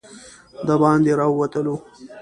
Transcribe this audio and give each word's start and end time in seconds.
د 0.67 0.69
باندې 0.81 1.11
راووتلو. 1.19 1.75